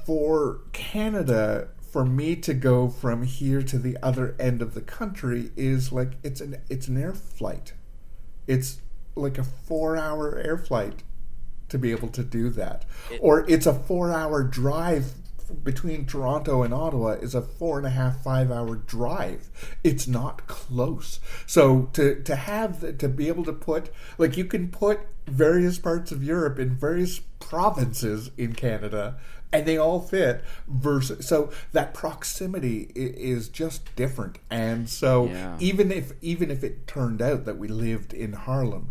[0.05, 5.51] For Canada, for me to go from here to the other end of the country
[5.55, 7.73] is like it's an it's an air flight.
[8.47, 8.79] It's
[9.15, 11.03] like a four hour air flight
[11.75, 12.85] to be able to do that.
[13.11, 15.13] It, or it's a four hour drive
[15.63, 19.49] between Toronto and Ottawa is a four and a half, five hour drive.
[19.83, 21.19] It's not close.
[21.45, 26.11] So to to have to be able to put like you can put various parts
[26.11, 29.17] of Europe in various provinces in Canada
[29.51, 35.55] and they all fit versus so that proximity is just different and so yeah.
[35.59, 38.87] even if even if it turned out that we lived in Haarlem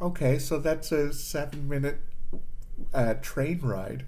[0.00, 2.00] okay so that's a 7 minute
[2.92, 4.06] uh, train ride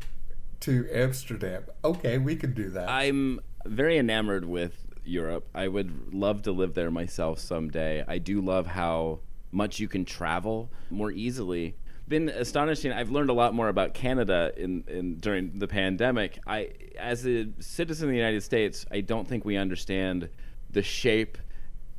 [0.61, 1.65] to Amsterdam.
[1.85, 2.89] Okay, we can do that.
[2.89, 5.49] I'm very enamored with Europe.
[5.55, 8.05] I would love to live there myself someday.
[8.07, 9.21] I do love how
[9.53, 11.77] much you can travel more easily.
[12.09, 12.93] Been astonishing.
[12.93, 16.39] I've learned a lot more about Canada in, in during the pandemic.
[16.47, 20.29] I, as a citizen of the United States, I don't think we understand
[20.71, 21.39] the shape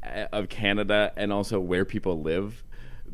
[0.04, 2.64] uh, of Canada and also where people live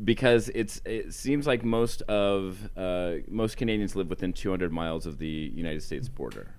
[0.04, 5.18] because it's it seems like most of uh, most Canadians live within 200 miles of
[5.18, 6.56] the United States border,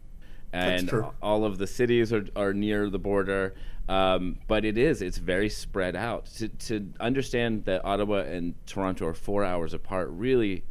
[0.53, 0.93] and
[1.23, 3.55] all of the cities are, are near the border.
[3.89, 6.27] Um, but it is it's very spread out.
[6.37, 10.65] To to understand that Ottawa and Toronto are four hours apart really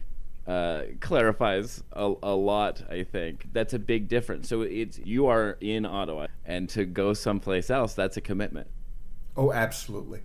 [0.48, 2.84] uh, clarifies a, a, lot.
[2.90, 4.50] I think that's a big difference.
[4.50, 8.68] So it's you are in Ottawa, and to go someplace else, that's a commitment.
[9.36, 10.22] Oh, absolutely.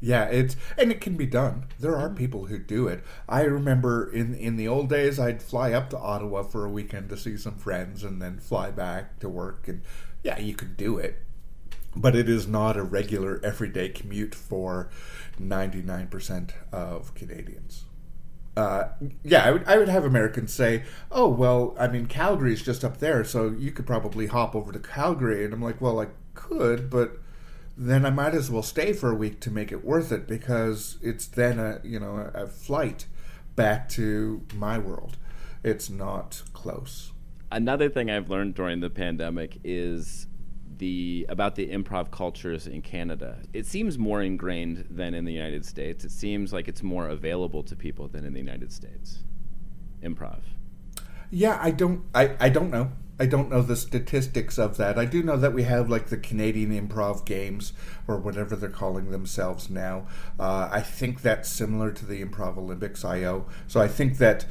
[0.00, 1.64] Yeah, it's and it can be done.
[1.80, 3.02] There are people who do it.
[3.28, 7.08] I remember in in the old days, I'd fly up to Ottawa for a weekend
[7.08, 9.66] to see some friends, and then fly back to work.
[9.66, 9.80] And
[10.22, 11.22] yeah, you could do it,
[11.96, 14.90] but it is not a regular everyday commute for
[15.38, 17.84] ninety nine percent of Canadians.
[18.56, 18.88] Uh,
[19.24, 22.98] yeah, I would, I would have Americans say, "Oh, well, I mean, Calgary's just up
[22.98, 26.90] there, so you could probably hop over to Calgary." And I'm like, "Well, I could,
[26.90, 27.18] but."
[27.76, 30.98] Then I might as well stay for a week to make it worth it because
[31.02, 33.06] it's then a you know a, flight
[33.56, 35.16] back to my world.
[35.62, 37.12] It's not close.
[37.50, 40.26] Another thing I've learned during the pandemic is
[40.78, 43.38] the about the improv cultures in Canada.
[43.52, 46.04] It seems more ingrained than in the United States.
[46.04, 49.24] It seems like it's more available to people than in the United States.
[50.02, 50.40] Improv.
[51.30, 52.92] Yeah, I don't I, I don't know.
[53.18, 54.98] I don't know the statistics of that.
[54.98, 57.72] I do know that we have like the Canadian Improv Games
[58.08, 60.08] or whatever they're calling themselves now.
[60.38, 63.46] Uh, I think that's similar to the Improv Olympics IO.
[63.68, 64.46] So I think that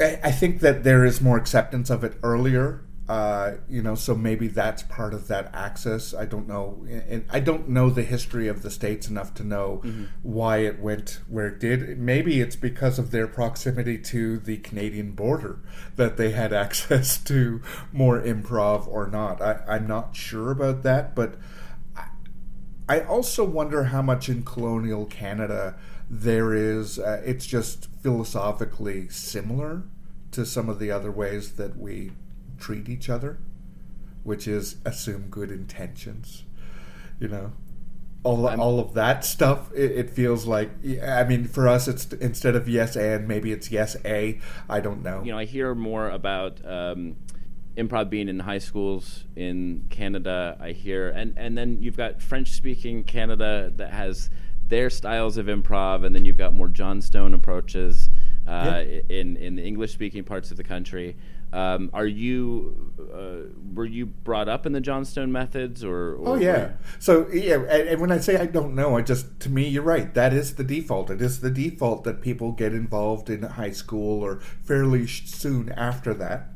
[0.00, 4.48] I think that there is more acceptance of it earlier uh, you know, so maybe
[4.48, 6.12] that's part of that access.
[6.12, 9.80] I don't know, and I don't know the history of the states enough to know
[9.82, 10.04] mm-hmm.
[10.22, 11.98] why it went where it did.
[11.98, 15.60] Maybe it's because of their proximity to the Canadian border
[15.96, 19.40] that they had access to more improv or not.
[19.40, 21.36] I, I'm not sure about that, but
[21.96, 22.08] I,
[22.90, 25.76] I also wonder how much in colonial Canada
[26.10, 26.98] there is.
[26.98, 29.84] Uh, it's just philosophically similar
[30.32, 32.12] to some of the other ways that we
[32.58, 33.38] treat each other,
[34.22, 36.44] which is assume good intentions.
[37.20, 37.52] You know,
[38.22, 39.72] all I'm, all of that stuff.
[39.72, 40.70] It, it, feels like
[41.02, 44.40] I mean, for us, it's instead of yes and maybe it's yes a.
[44.68, 45.22] I don't know.
[45.22, 46.64] You know, I hear more about.
[46.64, 47.16] Um,
[47.78, 52.50] improv being in high schools in Canada, I hear, and and then you've got French
[52.50, 54.30] speaking Canada that has
[54.66, 58.10] their styles of improv, and then you've got more Johnstone approaches
[58.46, 59.00] uh, yeah.
[59.08, 61.16] in in the English speaking parts of the country.
[61.52, 66.16] Um, are you uh, were you brought up in the Johnstone methods or?
[66.16, 66.72] or oh yeah.
[66.98, 69.82] So yeah, and, and, when I say I don't know, I just to me you're
[69.82, 70.12] right.
[70.12, 71.10] That is the default.
[71.10, 76.12] It is the default that people get involved in high school or fairly soon after
[76.14, 76.50] that.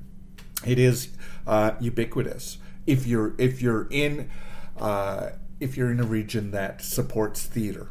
[0.67, 1.09] It is
[1.47, 2.59] uh, ubiquitous.
[2.87, 4.31] If you're if you're in
[4.79, 7.89] uh, if you're in a region that supports theater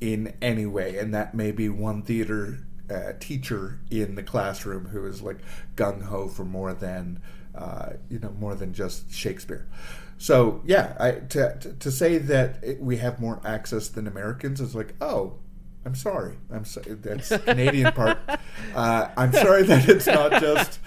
[0.00, 5.06] in any way, and that may be one theater uh, teacher in the classroom who
[5.06, 5.38] is like
[5.76, 7.20] gung ho for more than
[7.54, 9.66] uh, you know more than just Shakespeare.
[10.18, 14.60] So yeah, I, to, to, to say that it, we have more access than Americans
[14.60, 15.38] is like oh.
[15.82, 16.36] I'm sorry.
[16.52, 16.92] I'm sorry.
[16.92, 18.18] That's Canadian part.
[18.74, 20.78] Uh, I'm sorry that it's not just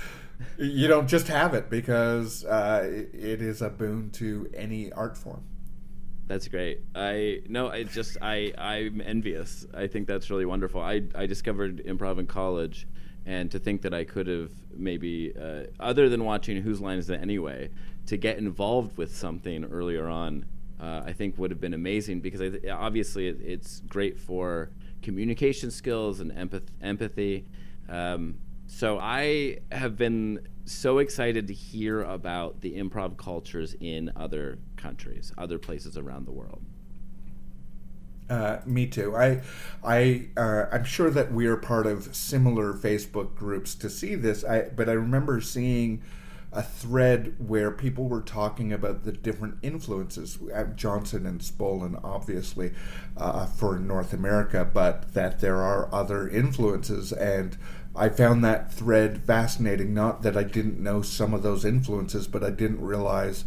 [0.58, 5.44] you don't just have it because uh, it is a boon to any art form.
[6.28, 6.80] That's great.
[6.96, 9.66] I no, I just I I'm envious.
[9.74, 10.82] I think that's really wonderful.
[10.82, 12.88] I I discovered improv in college,
[13.26, 17.10] and to think that I could have maybe uh, other than watching Whose Line Is
[17.10, 17.70] It Anyway,
[18.08, 20.46] to get involved with something earlier on,
[20.80, 25.72] uh, I think would have been amazing because I, obviously it, it's great for communication
[25.72, 27.46] skills and empath- empathy.
[27.90, 34.58] Um, so I have been so excited to hear about the improv cultures in other
[34.84, 36.62] countries, other places around the world.
[38.30, 39.16] Uh, me too.
[39.16, 39.42] I,
[39.84, 44.44] I, uh, I'm sure that we are part of similar Facebook groups to see this.
[44.44, 46.02] I, but I remember seeing
[46.52, 50.38] a thread where people were talking about the different influences.
[50.54, 52.74] Uh, Johnstone and Spolin, obviously,
[53.18, 57.58] uh, for North America, but that there are other influences and
[57.96, 59.94] I found that thread fascinating.
[59.94, 63.46] Not that I didn't know some of those influences, but I didn't realize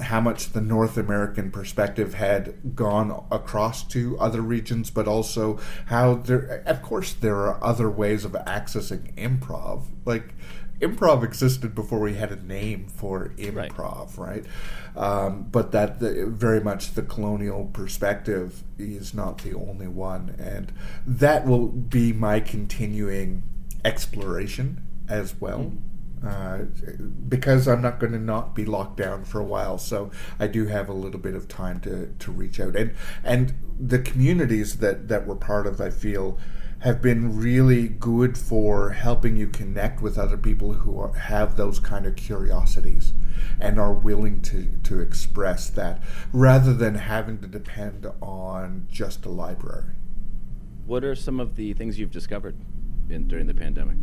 [0.00, 6.14] how much the North American perspective had gone across to other regions, but also how
[6.14, 9.84] there, of course, there are other ways of accessing improv.
[10.04, 10.34] Like,
[10.80, 14.44] improv existed before we had a name for improv, right?
[14.44, 14.46] right?
[14.96, 20.72] Um, but that the, very much the colonial perspective is not the only one, and
[21.06, 23.44] that will be my continuing
[23.84, 25.58] exploration as well.
[25.58, 25.78] Mm.
[26.24, 26.64] Uh,
[27.28, 30.66] because I'm not going to not be locked down for a while, so I do
[30.66, 35.08] have a little bit of time to, to reach out and and the communities that
[35.08, 36.38] that we're part of, I feel,
[36.80, 41.78] have been really good for helping you connect with other people who are, have those
[41.78, 43.14] kind of curiosities
[43.58, 46.02] and are willing to, to express that
[46.32, 49.94] rather than having to depend on just a library.
[50.84, 52.56] What are some of the things you've discovered
[53.08, 53.96] in, during the pandemic?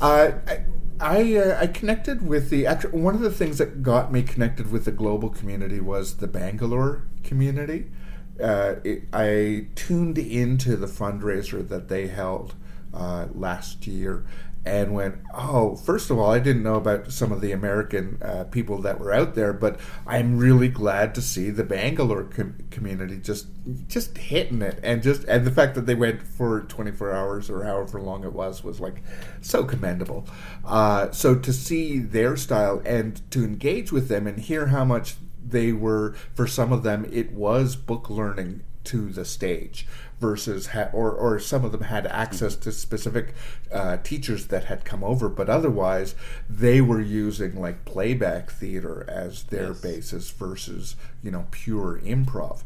[0.00, 0.64] Uh, I,
[1.00, 4.70] I, uh, I connected with the actually one of the things that got me connected
[4.70, 7.90] with the global community was the Bangalore community.
[8.42, 12.54] Uh, it, I tuned into the fundraiser that they held
[12.92, 14.24] uh, last year
[14.66, 18.44] and went, oh, first of all, I didn't know about some of the American uh,
[18.44, 23.18] people that were out there, but I'm really glad to see the Bangalore com- community
[23.18, 23.46] just
[23.88, 27.64] just hitting it, and just and the fact that they went for 24 hours or
[27.64, 29.02] however long it was was like
[29.42, 30.26] so commendable.
[30.64, 35.16] Uh, so to see their style and to engage with them and hear how much
[35.46, 39.86] they were for some of them it was book learning to the stage
[40.20, 43.34] versus ha- or or some of them had access to specific
[43.72, 46.14] uh, teachers that had come over, but otherwise
[46.48, 49.80] they were using like playback theater as their yes.
[49.80, 52.62] basis versus you know pure improv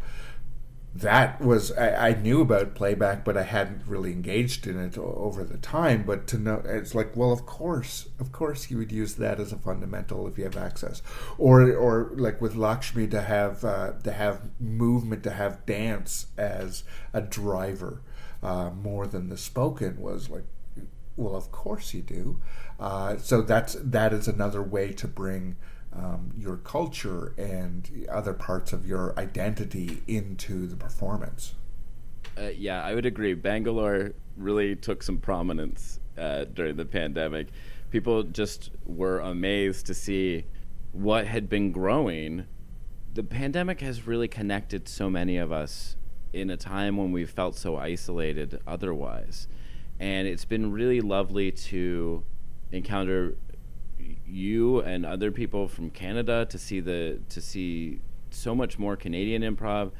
[0.94, 5.44] that was I, I, knew about playback, but I hadn't really engaged in it over
[5.44, 6.02] the time.
[6.02, 9.52] But to know, it's like, well, of course, of course, you would use that as
[9.52, 11.02] a fundamental if you have access,
[11.36, 16.84] or or like with Lakshmi to have uh, to have movement, to have dance as
[17.12, 18.00] a driver
[18.42, 20.44] uh, more than the spoken was like,
[21.16, 22.40] well, of course you do.
[22.78, 25.56] Uh, so that's that is another way to bring
[25.92, 31.54] um, your culture and other parts of your identity into the performance.
[32.36, 33.34] Uh, yeah, I would agree.
[33.34, 37.48] Bangalore really took some prominence uh, during the pandemic.
[37.90, 40.44] People just were amazed to see
[40.92, 42.46] what had been growing.
[43.14, 45.96] The pandemic has really connected so many of us
[46.32, 49.48] in a time when we felt so isolated otherwise.
[49.98, 52.22] And it's been really lovely to
[52.70, 53.36] encounter
[54.28, 58.00] you and other people from Canada to see the to see
[58.30, 59.92] so much more Canadian improv.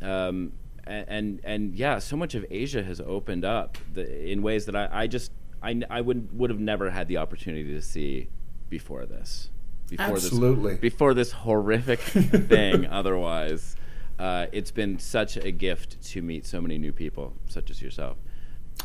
[0.00, 0.52] Um,
[0.86, 4.76] and, and, and yeah, so much of Asia has opened up the, in ways that
[4.76, 5.32] I, I just
[5.62, 8.28] I, I would would have never had the opportunity to see
[8.68, 9.50] before this.
[9.88, 10.72] Before Absolutely.
[10.72, 12.00] This, before this horrific
[12.48, 12.86] thing.
[12.86, 13.76] Otherwise,
[14.18, 18.16] uh, it's been such a gift to meet so many new people, such as yourself.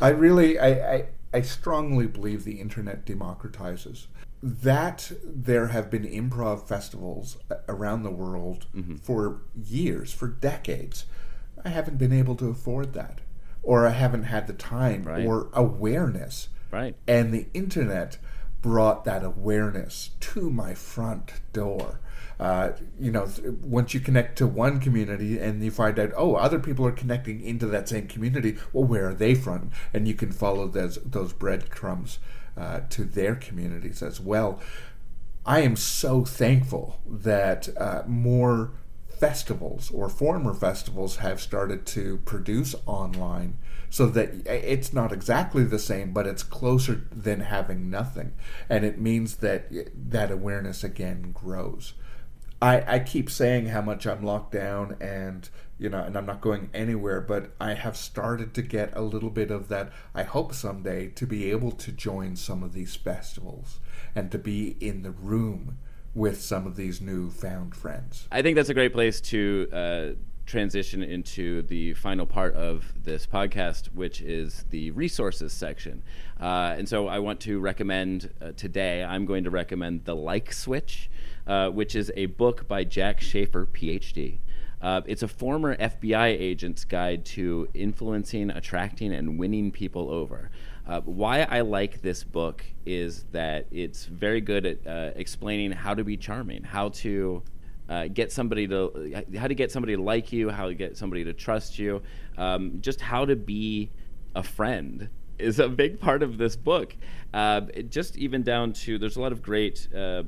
[0.00, 4.06] I really, I, I, I strongly believe the internet democratizes
[4.42, 7.36] that there have been improv festivals
[7.68, 8.96] around the world mm-hmm.
[8.96, 11.04] for years, for decades.
[11.64, 13.20] I haven't been able to afford that,
[13.62, 15.26] or I haven't had the time right.
[15.26, 16.48] or awareness.
[16.70, 16.96] Right.
[17.06, 18.16] And the internet
[18.62, 22.00] brought that awareness to my front door.
[22.38, 23.28] Uh, you know,
[23.62, 27.42] once you connect to one community and you find out, oh, other people are connecting
[27.42, 28.56] into that same community.
[28.72, 29.70] Well, where are they from?
[29.92, 32.18] And you can follow those those breadcrumbs
[32.60, 34.60] uh, to their communities as well.
[35.46, 38.72] I am so thankful that uh, more
[39.08, 43.56] festivals or former festivals have started to produce online
[43.90, 48.32] so that it's not exactly the same but it's closer than having nothing
[48.70, 51.92] and it means that that awareness again grows
[52.62, 55.48] I, I keep saying how much I'm locked down and
[55.80, 59.30] you know and I'm not going anywhere but I have started to get a little
[59.30, 63.80] bit of that I hope someday to be able to join some of these festivals
[64.14, 65.78] and to be in the room
[66.14, 68.28] with some of these new found friends.
[68.30, 70.06] I think that's a great place to uh,
[70.44, 76.02] transition into the final part of this podcast, which is the resources section.
[76.40, 80.52] Uh, and so I want to recommend uh, today, I'm going to recommend The Like
[80.52, 81.08] Switch
[81.46, 84.38] uh, which is a book by Jack Schafer, PhD.
[84.82, 90.50] Uh, it's a former FBI agent's guide to influencing, attracting, and winning people over.
[90.86, 95.94] Uh, why I like this book is that it's very good at uh, explaining how
[95.94, 97.42] to be charming, how to
[97.88, 101.24] uh, get somebody to how to get somebody to like you, how to get somebody
[101.24, 102.02] to trust you,
[102.38, 103.90] um, just how to be
[104.34, 105.08] a friend
[105.38, 106.94] is a big part of this book.
[107.32, 110.22] Uh, just even down to there's a lot of great uh,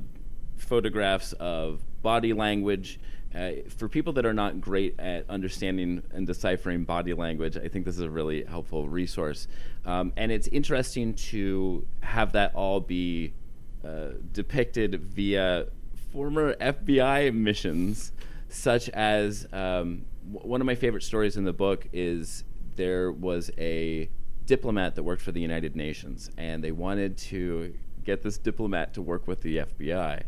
[0.57, 2.99] photographs of body language.
[3.35, 7.85] Uh, for people that are not great at understanding and deciphering body language, I think
[7.85, 9.47] this is a really helpful resource.
[9.85, 13.33] Um, and it's interesting to have that all be
[13.83, 15.65] uh, depicted via
[16.11, 18.11] former FBI missions,
[18.49, 22.43] such as um, w- one of my favorite stories in the book is
[22.75, 24.09] there was a
[24.45, 27.73] diplomat that worked for the United Nations, and they wanted to
[28.03, 30.21] get this diplomat to work with the FBI.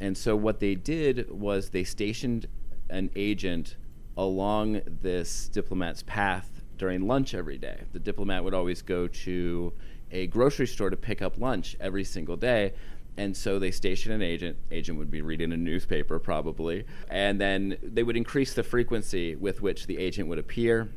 [0.00, 2.46] And so what they did was they stationed
[2.90, 3.76] an agent
[4.16, 7.80] along this diplomat's path during lunch every day.
[7.92, 9.72] The diplomat would always go to
[10.10, 12.72] a grocery store to pick up lunch every single day.
[13.16, 14.56] And so they stationed an agent.
[14.70, 19.62] Agent would be reading a newspaper probably, and then they would increase the frequency with
[19.62, 20.90] which the agent would appear.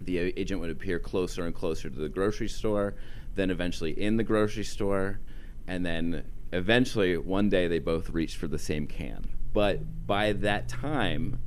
[0.00, 2.94] The agent would appear closer and closer to the grocery store,
[3.34, 5.20] then eventually in the grocery store,
[5.66, 9.28] and then eventually one day they both reached for the same can.
[9.52, 11.38] But by that time,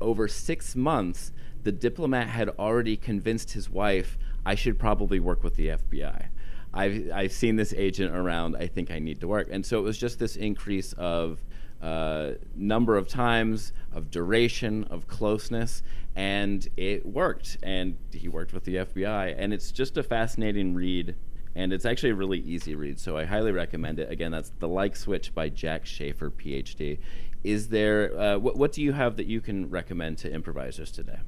[0.00, 1.32] over six months,
[1.62, 6.26] the diplomat had already convinced his wife, I should probably work with the FBI.
[6.72, 8.56] I've, I've seen this agent around.
[8.56, 9.48] I think I need to work.
[9.50, 11.42] And so it was just this increase of
[11.82, 15.82] uh, number of times, of duration, of closeness,
[16.14, 17.58] and it worked.
[17.62, 19.34] And he worked with the FBI.
[19.36, 21.16] And it's just a fascinating read.
[21.54, 24.10] And it's actually a really easy read, so I highly recommend it.
[24.10, 26.98] Again, that's The Like Switch by Jack Schafer, PhD.
[27.42, 31.20] Is there, uh, what, what do you have that you can recommend to improvisers today?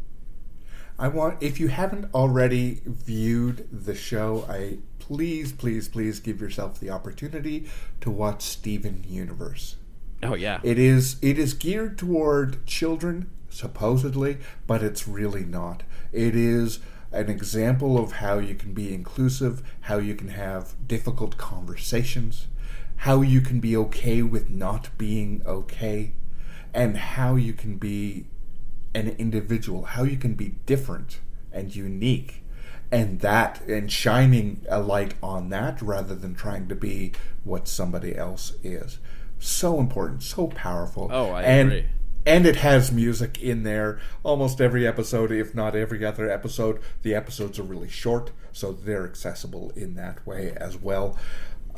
[0.99, 6.79] I want, if you haven't already viewed the show, I please, please, please give yourself
[6.79, 7.67] the opportunity
[8.03, 9.77] to watch Steven Universe.
[10.23, 11.17] Oh yeah, it is.
[11.21, 15.83] It is geared toward children, supposedly, but it's really not.
[16.13, 16.79] It is
[17.13, 22.47] an example of how you can be inclusive, how you can have difficult conversations,
[22.99, 26.13] how you can be okay with not being okay,
[26.73, 28.27] and how you can be
[28.95, 31.21] an individual, how you can be different
[31.53, 32.43] and unique.
[32.91, 38.15] And that, and shining a light on that rather than trying to be what somebody
[38.15, 38.99] else is.
[39.39, 41.09] So important, so powerful.
[41.11, 41.89] Oh, I and, agree.
[42.25, 46.81] And it has music in there almost every episode, if not every other episode.
[47.03, 51.17] The episodes are really short, so they're accessible in that way as well.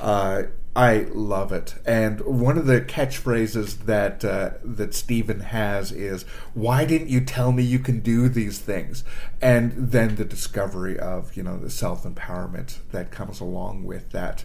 [0.01, 0.45] Uh,
[0.77, 1.77] I love it.
[1.87, 7.53] And one of the catchphrases that uh, that Steven has is, "Why didn't you tell
[7.53, 9.05] me you can do these things?"
[9.41, 14.45] And then the discovery of you know the self empowerment that comes along with that.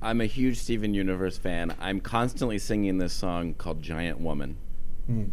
[0.00, 1.74] I'm a huge Steven Universe fan.
[1.80, 4.56] I'm constantly singing this song called "Giant Woman,"
[5.10, 5.30] mm.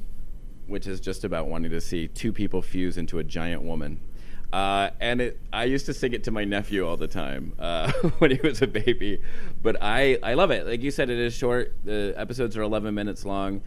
[0.67, 3.99] which is just about wanting to see two people fuse into a giant woman.
[4.53, 7.91] Uh, and it, I used to sing it to my nephew all the time uh,
[8.19, 9.21] when he was a baby.
[9.61, 10.67] But I, I love it.
[10.67, 11.73] Like you said, it is short.
[11.85, 13.61] The episodes are 11 minutes long.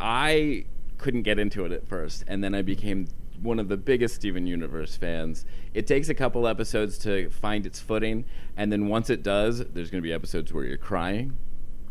[0.00, 0.64] I
[0.96, 3.08] couldn't get into it at first, and then I became
[3.42, 5.44] one of the biggest Steven Universe fans.
[5.74, 8.24] It takes a couple episodes to find its footing,
[8.56, 11.36] and then once it does, there's going to be episodes where you're crying.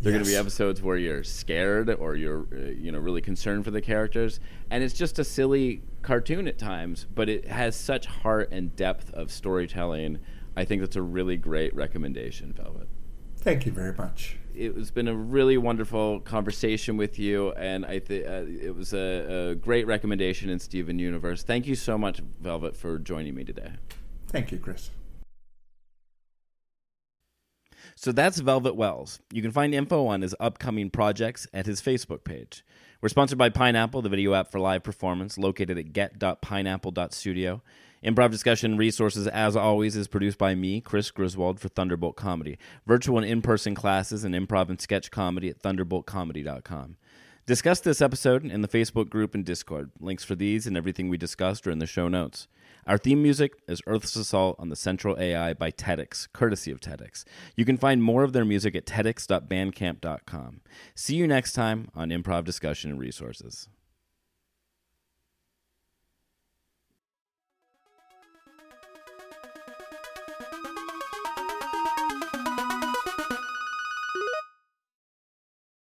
[0.02, 0.20] There are yes.
[0.20, 3.72] going to be episodes where you're scared or you're, uh, you know, really concerned for
[3.72, 4.40] the characters,
[4.70, 9.14] and it's just a silly cartoon at times, but it has such heart and depth
[9.14, 10.20] of storytelling.
[10.56, 12.88] I think that's a really great recommendation, Velvet.
[13.40, 14.38] Thank you very much.
[14.56, 18.94] It has been a really wonderful conversation with you, and I think uh, it was
[18.94, 21.44] a, a, great recommendation in Steven Universe.
[21.44, 23.72] Thank you so much, Velvet, for joining me today.
[24.28, 24.92] Thank you, Chris.
[28.02, 29.20] So that's Velvet Wells.
[29.30, 32.64] You can find info on his upcoming projects at his Facebook page.
[33.02, 37.62] We're sponsored by Pineapple, the video app for live performance, located at get.pineapple.studio.
[38.02, 42.58] Improv discussion resources, as always, is produced by me, Chris Griswold, for Thunderbolt Comedy.
[42.88, 46.96] Virtual and in person classes and improv and sketch comedy at thunderboltcomedy.com.
[47.46, 49.92] Discuss this episode in the Facebook group and Discord.
[50.00, 52.48] Links for these and everything we discussed are in the show notes.
[52.90, 57.24] Our theme music is Earth's Assault on the Central AI by TEDx, courtesy of TEDx.
[57.56, 60.62] You can find more of their music at tedx.bandcamp.com.
[60.96, 63.70] See you next time on Improv Discussion and Resources.